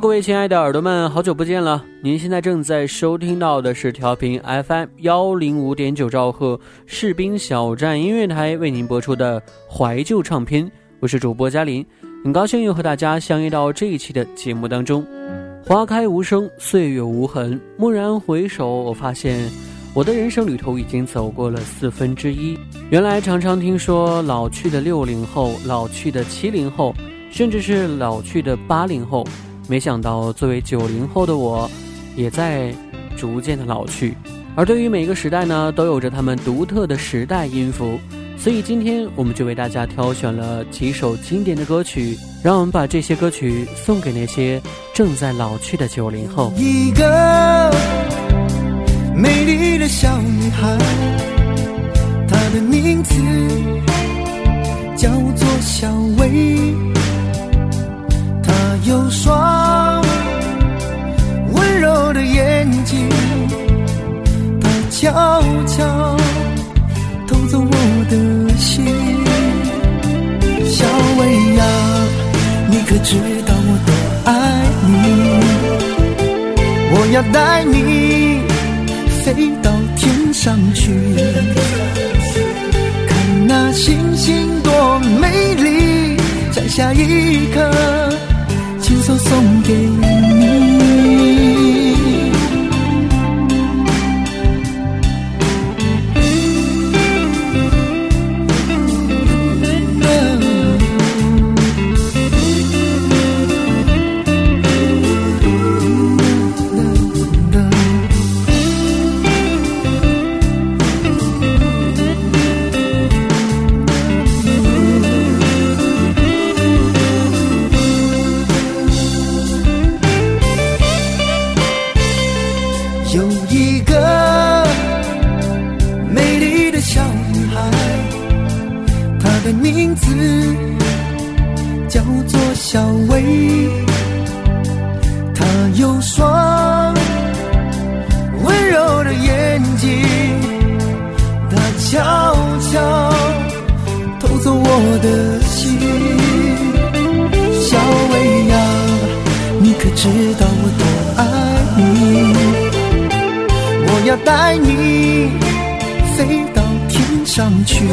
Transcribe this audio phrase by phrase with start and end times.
[0.00, 1.84] 各位亲爱的耳朵们，好久不见了！
[2.00, 11.84] 您现在正在收听到的是调频 FM 幺零五点九兆赫士兵小站音乐台为您播出的怀旧唱片，我是主播嘉林，
[12.22, 15.04] 很高兴又和大家相约到这一期的节目当中。
[15.64, 19.50] 花开无声，岁月无痕，蓦然回首，我发现
[19.94, 22.56] 我的人生旅途已经走过了四分之一。
[22.90, 26.94] 原来常常听说老去的六零后、老去的七零后，
[27.32, 29.26] 甚至是老去的八零后。
[29.68, 31.70] 没想到，作为九零后的我，
[32.16, 32.74] 也在
[33.18, 34.16] 逐渐的老去。
[34.56, 38.00] 而对于每个时代呢，都有着他们独特的时代音符。
[38.38, 44.60] 所以今天我们就为大家挑选了几首经典的歌曲，让我们把这些歌曲送给那些
[44.94, 46.50] 正在老去的九零后。
[46.56, 47.70] 一个
[49.14, 50.78] 美丽的小女孩，
[52.26, 53.14] 她的名字
[54.96, 56.97] 叫做小薇。
[58.84, 60.02] 有双
[61.52, 63.08] 温柔的眼睛，
[64.60, 66.16] 它悄悄
[67.26, 67.72] 偷走我
[68.08, 68.14] 的
[68.56, 68.86] 心。
[70.66, 70.86] 小
[71.18, 71.20] 薇
[71.56, 71.64] 呀，
[72.70, 73.16] 你可知
[73.46, 73.92] 道我多
[74.24, 74.32] 爱
[74.86, 75.04] 你？
[76.90, 78.40] 我要带你
[79.22, 80.92] 飞到天上去，
[83.06, 86.16] 看那星星多美丽，
[86.52, 88.27] 摘下一颗。
[89.08, 90.77] 都送给你。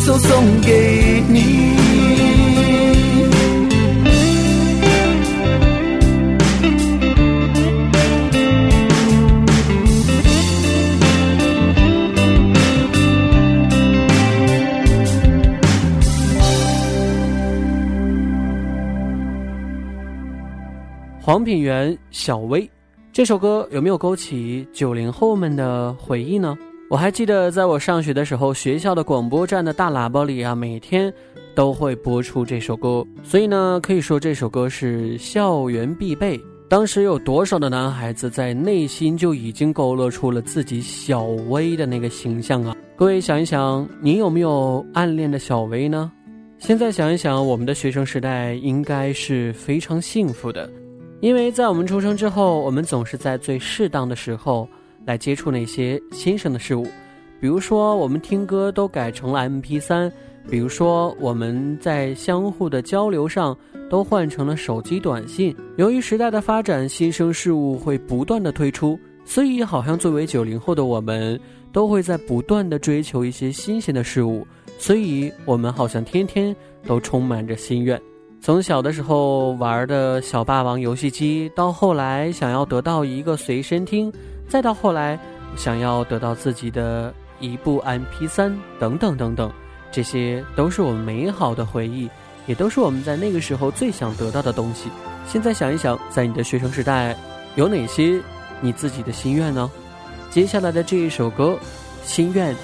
[0.00, 1.76] 送送给你
[21.20, 22.62] 黄品源《小薇》
[23.12, 26.56] 这首歌有没有勾起九零后们的回忆呢？
[26.90, 31.14] 我还记得，在我上学的时候，学校的广播站的大喇叭里啊，每天
[31.54, 33.06] 都会播出这首歌。
[33.22, 36.38] 所以呢，可以说这首歌是校园必备。
[36.68, 42.76] 当时有多少的男孩子在内心就已经勾勒出了自己小薇的那个形象啊？
[42.96, 46.10] 各位想一想，你有没有暗恋的小薇呢？
[46.58, 50.68] 现在想一想，我们的学生时代应该是非常幸福的，
[51.20, 54.68] 因为在我们出生之后，我们总是在最适当的时候。
[55.04, 56.86] 来接触那些新生的事物，
[57.40, 60.10] 比如说我们听歌都改成了 MP3，
[60.48, 63.56] 比如说我们在相互的交流上
[63.88, 65.54] 都换成了手机短信。
[65.76, 71.40] 由于时代的发展，新生事物会不断的推出，所以好像作为九零后的我们，
[71.72, 74.46] 都会在不断的追求一些新鲜的事物，
[74.78, 76.54] 所以我们好像天天
[76.86, 78.00] 都充满着心愿。
[78.42, 84.12] 从小的时候玩的小霸王游戏机，到后来想要得到一个随身听。
[84.50, 85.16] 再到后来，
[85.56, 89.50] 想要得到自己的一部 M P 三等等等等，
[89.92, 92.10] 这些都是我们美好的回忆，
[92.46, 94.90] 也都是我们在那个时候最想得到的东西。
[95.28, 97.16] 现在想一想，在你的学生时代，
[97.54, 98.20] 有哪些
[98.60, 99.70] 你自己的心愿呢？
[100.30, 101.56] 接下来的这一首歌
[102.06, 102.54] 《心愿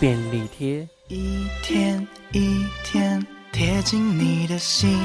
[0.00, 4.98] 便利贴》，一天一天贴近你的心，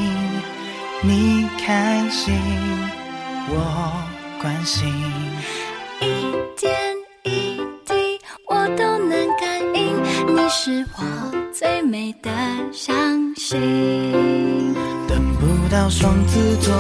[1.03, 2.33] 你开心，
[3.50, 4.89] 我关心。
[10.69, 11.04] 是我
[11.51, 12.30] 最美的
[12.71, 12.94] 相
[13.36, 13.60] 信。
[15.07, 16.71] 等不到双子座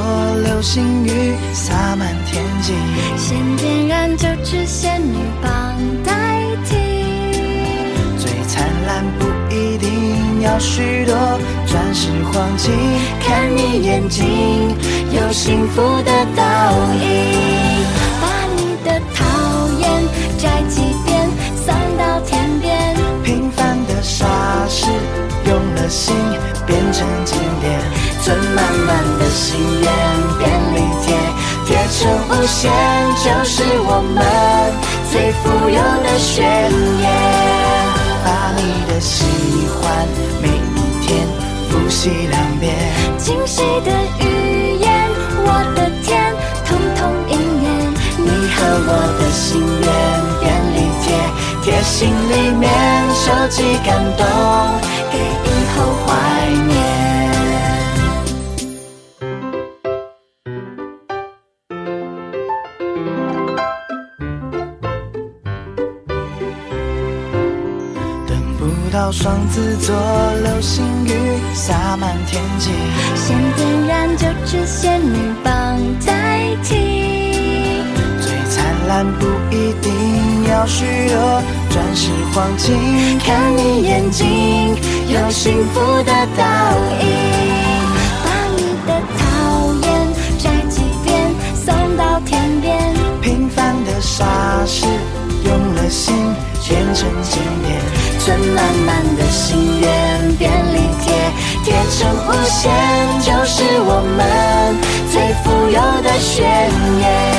[0.43, 2.73] 流星雨洒满天际，
[3.17, 6.75] 先点燃九只仙女棒代替。
[8.19, 11.15] 最灿烂不一定要许多
[11.65, 12.71] 钻石黄金，
[13.21, 14.23] 看你眼睛
[15.13, 17.78] 有幸福的倒影。
[25.89, 26.15] 心
[26.65, 27.79] 变成经典。
[28.21, 29.91] 存满满的心愿，
[30.37, 31.17] 便利贴
[31.65, 31.99] 贴成
[32.29, 32.69] 无限，
[33.23, 34.17] 就是我们
[35.09, 36.37] 最富有的宣
[37.01, 37.03] 言。
[38.23, 39.25] 把你的喜
[39.81, 40.07] 欢
[40.41, 41.07] 每一天
[41.69, 42.75] 复习两遍，
[43.17, 43.89] 惊喜的
[44.19, 44.89] 语言，
[45.45, 46.35] 我的天，
[46.65, 46.99] 通通
[47.29, 47.33] 应
[47.63, 47.67] 验。
[48.17, 49.89] 你和我的心愿
[50.41, 50.45] 便
[50.75, 51.07] 利贴。
[51.63, 52.69] 贴心里面
[53.13, 54.25] 收集感动，
[55.11, 56.07] 给以后怀
[56.67, 56.71] 念。
[68.27, 68.61] 等不
[68.91, 69.95] 到双子座
[70.43, 71.09] 流星雨
[71.53, 72.71] 洒满天际，
[73.15, 76.75] 先点燃就只仙女棒代替。
[78.21, 79.68] 最灿烂不一
[80.49, 81.41] 要许多。
[81.69, 84.75] 钻石黄金，看你眼睛
[85.07, 86.43] 有幸福的倒
[86.99, 87.05] 影。
[88.23, 89.87] 把你的讨厌
[90.37, 91.07] 摘几遍，
[91.55, 92.93] 送到天边。
[93.21, 94.25] 平凡的傻
[94.65, 94.85] 事，
[95.45, 96.15] 用了心
[96.67, 97.79] 变成经典。
[98.19, 101.13] 存满满的心愿，便利贴
[101.63, 102.71] 贴成无限，
[103.21, 104.75] 就是我们
[105.11, 106.45] 最富有的宣
[107.01, 107.38] 言。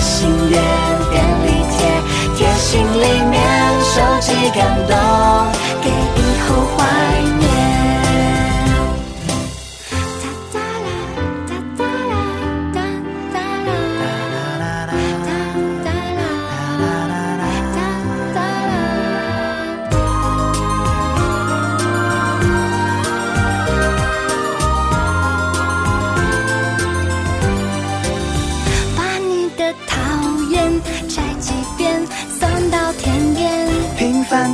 [0.00, 0.60] 心愿，
[1.10, 1.78] 便利贴
[2.36, 3.38] 贴心里面，
[3.84, 4.96] 收集感动，
[5.82, 6.78] 给以后怀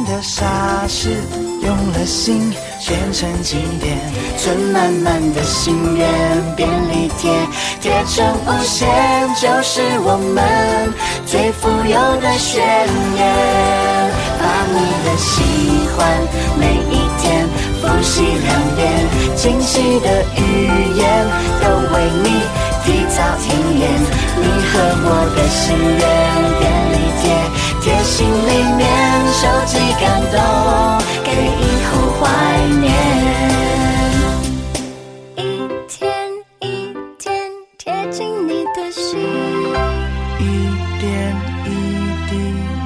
[0.05, 1.17] 的傻事
[1.63, 2.53] 用了心
[2.87, 3.99] 变成经典，
[4.39, 6.09] 存满满的心愿，
[6.55, 7.31] 便利贴
[7.81, 8.87] 贴成无限，
[9.41, 10.93] 就是我们
[11.25, 12.63] 最富有的宣
[13.17, 13.21] 言。
[14.39, 15.43] 把你的喜
[15.97, 15.97] 欢
[16.59, 17.49] 每一天
[17.81, 18.85] 复习两遍，
[19.35, 20.41] 惊喜的语
[20.95, 21.27] 言
[21.61, 22.29] 都为你
[22.85, 23.45] 提早体
[23.81, 23.83] 验。
[24.39, 24.73] 你和
[25.03, 26.05] 我的心愿，
[26.61, 26.63] 便
[26.93, 27.25] 利贴。
[27.87, 28.85] 贴心里面
[29.29, 30.35] 收集感动，
[31.23, 31.89] 给以后
[32.19, 32.25] 怀
[32.81, 32.85] 念。
[35.37, 35.39] 一
[35.87, 35.95] 天
[36.63, 36.65] 一
[37.17, 39.21] 天贴近你的心，
[40.41, 40.43] 一
[40.99, 41.07] 点
[41.65, 41.69] 一
[42.29, 42.33] 滴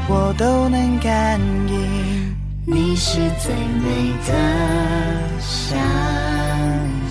[0.07, 2.37] 我都能感应。
[2.67, 2.95] 你。
[3.03, 4.31] 是最美的
[5.41, 5.75] 消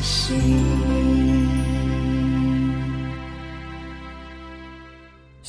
[0.03, 1.08] 息。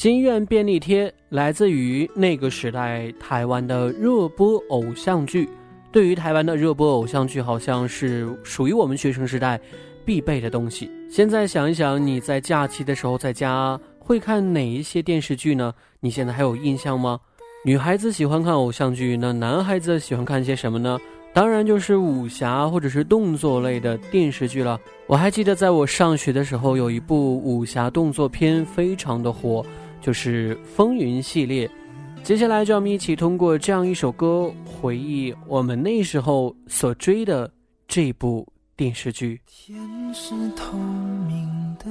[0.01, 5.47] 心愿便利贴来自于那个时代台湾的热播偶像剧。
[5.93, 9.61] 对于台湾的热播偶像剧，好像是属于我们学生时代
[10.03, 10.91] 必备的东西。
[11.11, 15.75] 现在想一想，你在假期的时候在家会看哪一些电视剧呢？
[16.01, 17.21] 你现在还有印象吗？
[17.63, 20.99] 女孩子喜欢看偶像剧，那男孩子喜欢看些什么呢？
[21.35, 24.81] 当然就是武侠或者是动作类的电视剧了。
[25.07, 29.63] 我还记得在我上学的时候，有一部武侠动作片非常的火。
[30.01, 31.71] 就是风云系列，
[32.23, 37.53] 接下来就让我们一起通过这样一首歌，回忆我们那时候所追的
[37.87, 39.41] 这部电视剧。
[39.47, 39.79] 天
[40.15, 40.79] 是透
[41.29, 41.87] 明的，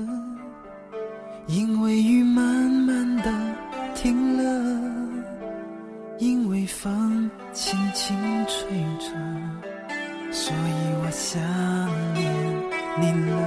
[1.48, 3.32] 因为雨慢慢的
[3.96, 4.44] 停了，
[6.18, 9.14] 因为风轻轻吹着，
[10.32, 10.74] 所以
[11.04, 11.40] 我想
[12.14, 12.24] 念
[13.00, 13.38] 你了。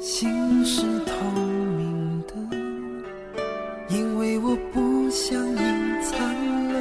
[0.00, 1.53] 心是透。
[3.94, 6.18] 因为我不想隐藏
[6.72, 6.74] 了，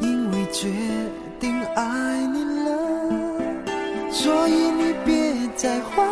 [0.00, 0.68] 因为决
[1.40, 2.68] 定爱你了，
[4.10, 6.02] 所以你别再怀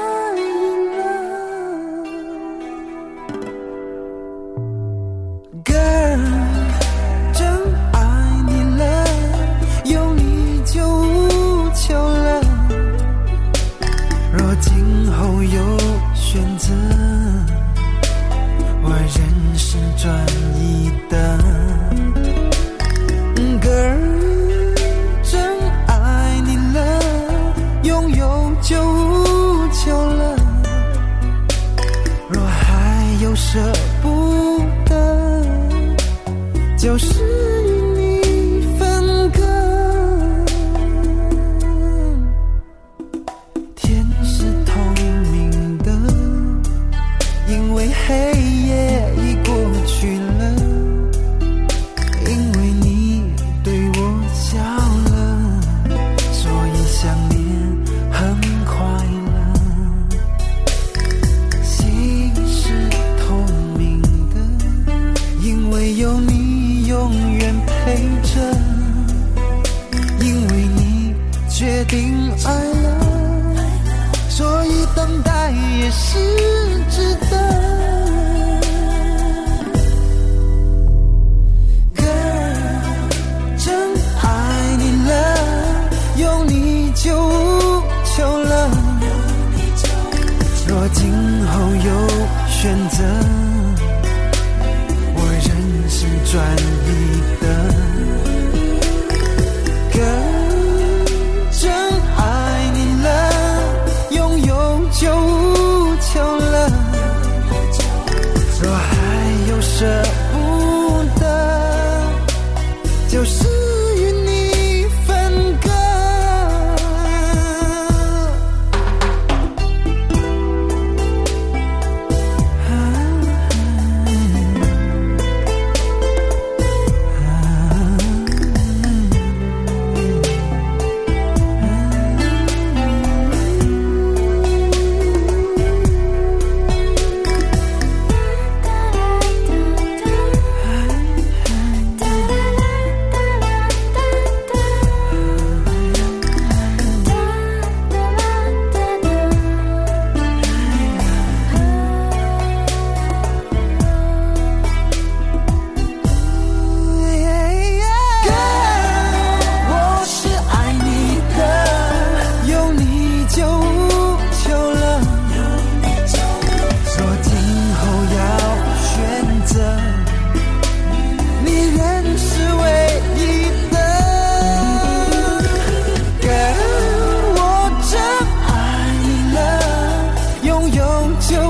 [181.28, 181.49] 愿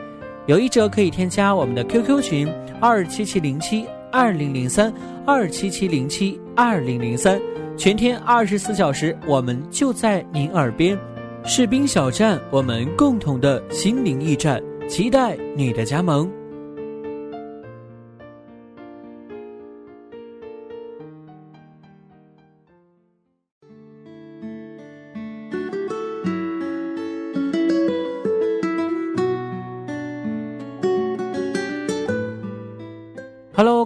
[0.51, 2.45] 有意者可以添加我们的 QQ 群
[2.81, 4.93] 二七七零七二零零三
[5.25, 7.39] 二七七零七二零零三，
[7.77, 10.99] 全天二十四小时，我们就在您耳边。
[11.45, 16.29] 士兵小站，我们共同的心灵驿站，期待你的加盟。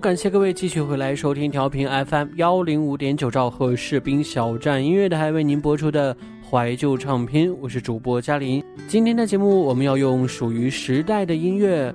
[0.05, 6.15] 感谢各位继续回来收听调频 FM 幺零五点九兆赫士兵小站音乐台为您播出的
[6.47, 8.63] 怀旧唱片，我是主播嘉林。
[8.87, 11.91] 今天的节目，我们要用属于时代的音乐，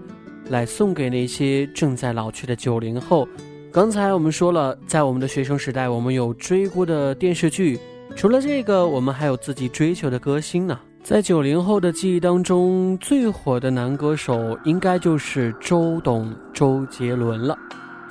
[0.49, 3.29] 来送给那些正在老去的九零后。
[3.71, 7.79] 刚才我们说了，在我们的学生时代，我们有追过的电视剧，
[8.17, 10.77] 除了这个，我们还有自己追求的歌星呢。
[11.05, 17.57] 在九零后的记忆当中，最火的男歌手应该就是周董、周杰伦了。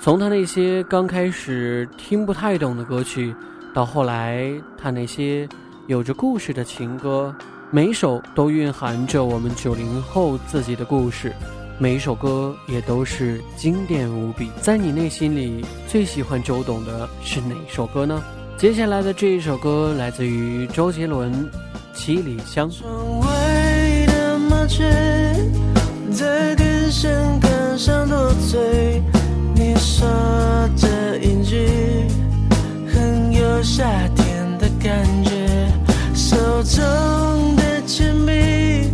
[0.01, 3.35] 从他那些刚开始听不太懂的歌曲，
[3.73, 5.47] 到后来他那些
[5.87, 7.35] 有着故事的情歌，
[7.69, 11.33] 每首都蕴含着我们九零后自己的故事，
[11.77, 14.49] 每一首歌也都是经典无比。
[14.61, 18.23] 在你内心里最喜欢周董的是哪首歌呢？
[18.55, 21.29] 接下来的这一首歌来自于周杰伦，
[21.93, 22.69] 《七里香》。
[22.73, 24.89] 窗外的麻雀
[26.09, 29.01] 在电线杆上多嘴，
[29.79, 30.05] 说
[30.75, 32.05] 这一句
[32.93, 35.31] 很有夏天的感觉，
[36.13, 38.91] 手中的铅笔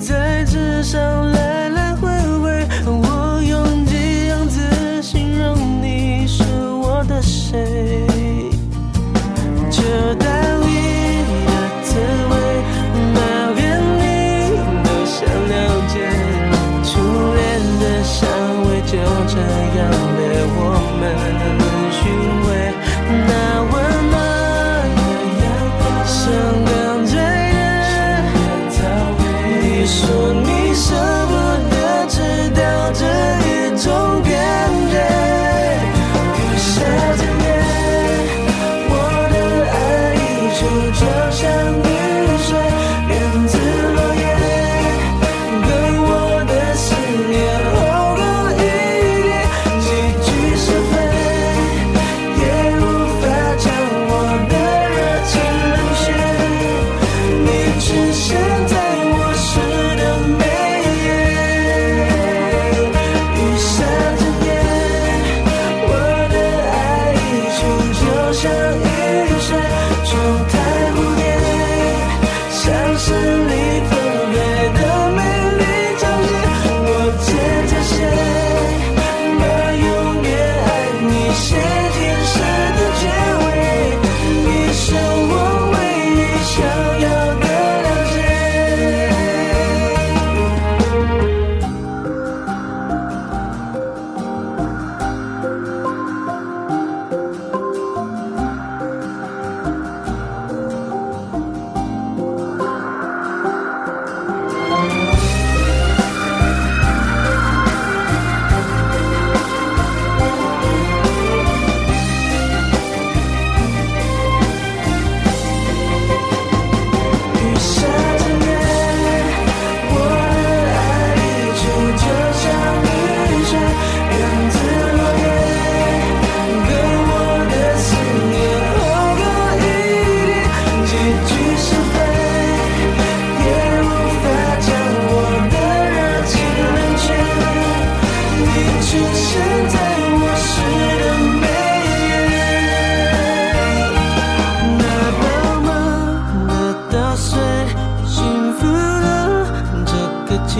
[0.00, 2.08] 在纸上来来回
[2.42, 6.42] 回，我用几样字形容你是
[6.82, 8.04] 我的谁。
[9.70, 9.82] 就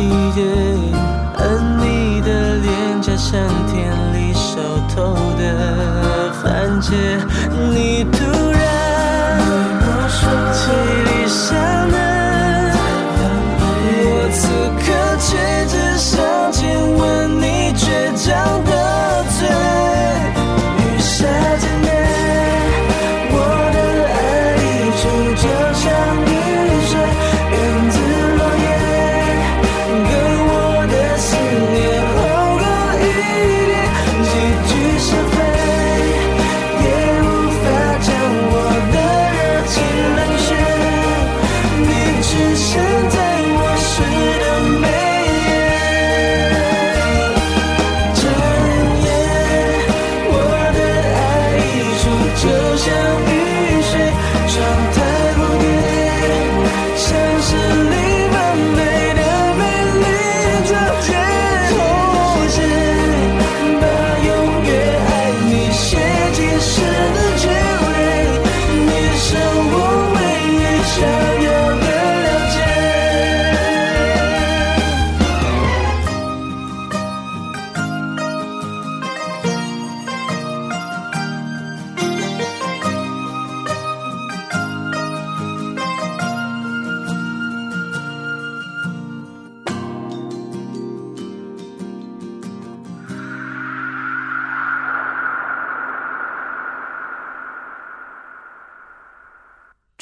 [0.09, 0.68] いい。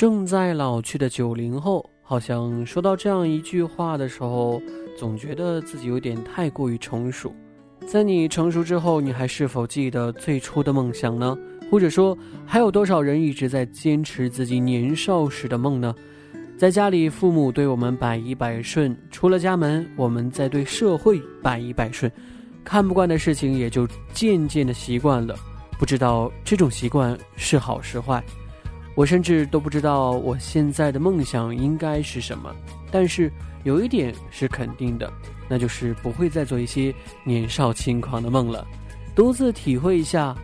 [0.07, 4.63] 正在老去的九零后，好像说到这样一句话的时候，
[4.97, 7.35] 总觉得自己有点太过于成熟。
[7.89, 11.37] 在你成熟之后，你还是否记得最初的梦想呢？
[11.73, 12.17] 或者说，
[12.47, 15.93] 还有多少人一直在坚持自己年少时的梦呢？
[16.57, 22.09] 在家里，父母对我们百依百顺；出了家门，我们在对社会百依百顺。
[22.63, 25.35] 看不惯的事情，也就渐渐的习惯了。
[25.81, 28.23] 不知道这种习惯是好是坏。
[28.97, 32.53] 我甚至都不知道我现在的梦想应该是什么，
[32.91, 33.31] 但是
[33.63, 35.13] 有一点是肯定的，
[35.49, 38.67] 那就是不会再做一些年少轻狂的梦了，
[39.15, 40.35] 独自体会一下，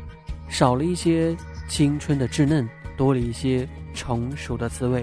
[0.49, 1.35] 少了一些
[1.67, 5.03] 青春的稚嫩，多了一些成熟的滋味。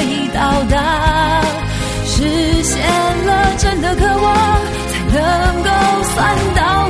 [0.00, 1.42] 会到达，
[2.06, 2.80] 实现
[3.26, 4.34] 了真的渴望，
[4.88, 5.70] 才能够
[6.14, 6.89] 算到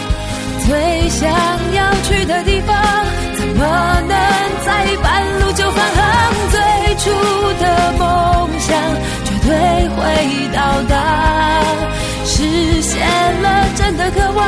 [0.71, 0.79] 最
[1.09, 1.29] 想
[1.73, 2.73] 要去的地方，
[3.35, 4.15] 怎么能
[4.65, 6.01] 在半路就返航？
[6.49, 7.11] 最初
[7.59, 8.71] 的梦想。
[9.25, 9.51] 绝对
[9.89, 9.99] 会
[10.55, 10.95] 到达，
[12.23, 13.05] 实现
[13.41, 14.47] 了真的渴望，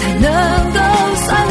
[0.00, 0.28] 才能
[0.70, 0.78] 够
[1.24, 1.43] 算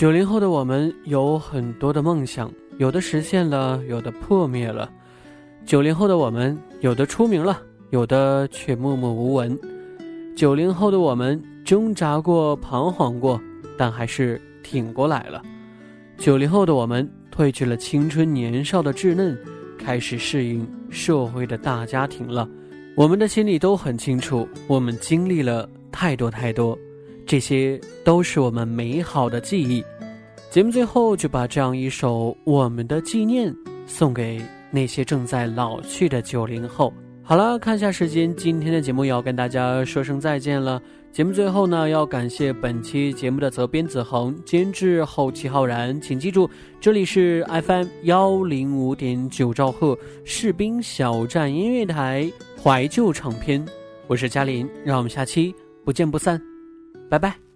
[0.00, 4.90] 九零后的我们有很多的梦想，有的实现了，有的破灭了。
[5.66, 7.60] 九零后的我们，有的出名了，
[7.90, 9.58] 有的却默默无闻。
[10.34, 13.38] 九零后的我们挣扎过，彷徨过，
[13.76, 15.42] 但还是挺过来了。
[16.16, 19.36] 九零后的我们褪去了青春年少的稚嫩，
[19.76, 22.48] 开始适应社会的大家庭了。
[22.96, 26.78] 我们的心里都很清楚，我们经历了太多太多。
[27.30, 29.84] 这些都是我们美好的记忆。
[30.50, 33.54] 节目最后就把这样一首《我们的纪念》
[33.86, 36.92] 送给那些正在老去的九零后。
[37.22, 40.82] 好了，看下时间，今天的节目要跟大家说声再见了。
[41.12, 46.00] 节目最后呢，要感谢本期节目的责编子恒、监制后期浩然。
[46.00, 52.28] 请记住，这里是 FM 幺零五点九兆赫士兵小站音乐台
[52.60, 53.64] 怀旧唱片，
[54.08, 56.49] 我是嘉林，让我们下期不见不散。
[57.10, 57.49] 拜拜。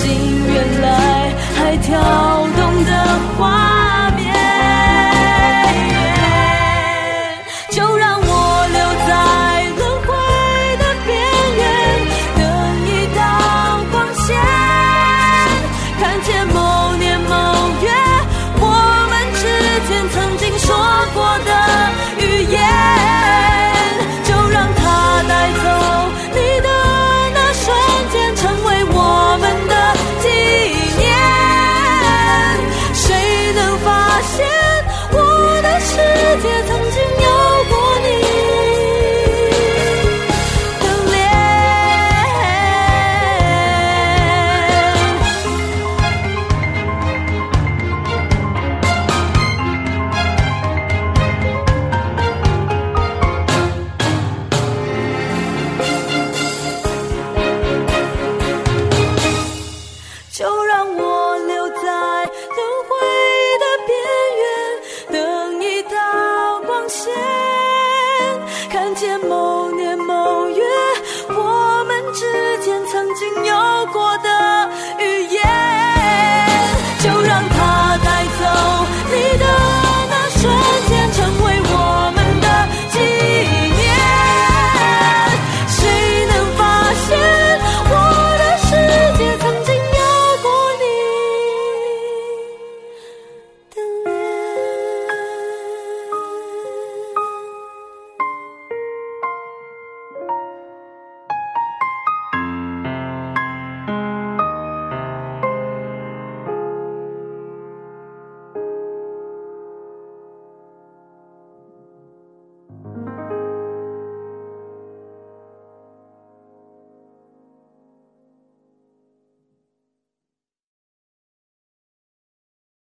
[0.00, 2.00] 心原来还跳